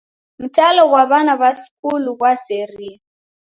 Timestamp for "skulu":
1.61-2.11